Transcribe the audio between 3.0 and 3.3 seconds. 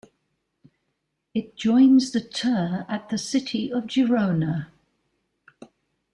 the